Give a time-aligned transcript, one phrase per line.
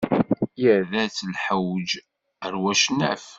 [0.71, 1.89] Irra-t lḥewj
[2.45, 3.25] ar wacnaf.